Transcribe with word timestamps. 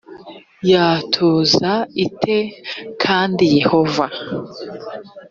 yatuza 0.71 1.73
ite 2.05 2.37
kandi 3.03 3.43
yehova 3.57 4.05